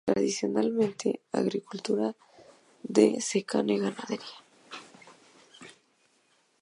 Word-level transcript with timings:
Tradicionalmente, 0.09 1.09
agricultura 1.31 2.15
de 2.81 3.21
secano 3.21 3.71
y 3.71 3.77
ganadería. 3.77 4.43